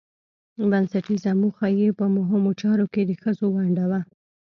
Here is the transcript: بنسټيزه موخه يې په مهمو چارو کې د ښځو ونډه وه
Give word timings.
بنسټيزه 0.69 1.31
موخه 1.41 1.67
يې 1.79 1.87
په 1.99 2.05
مهمو 2.15 2.51
چارو 2.61 2.85
کې 2.93 3.01
د 3.05 3.11
ښځو 3.21 3.45
ونډه 3.55 3.85
وه 3.91 4.01